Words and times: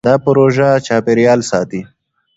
دا 0.07 0.13
پروژه 0.25 0.69
چاپېریال 0.85 1.39
ساتي. 1.49 1.81